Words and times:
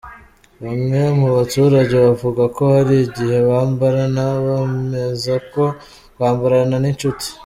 Bamwe 0.63 1.01
mu 1.19 1.27
baturage 1.37 1.95
bavuga 2.05 2.43
ko 2.55 2.61
hari 2.75 2.95
igihe 3.07 3.37
bambarana, 3.49 4.23
bemeza 4.43 5.33
ko 5.53 5.63
kwambarana 6.15 6.75
n’inshuti. 6.83 7.27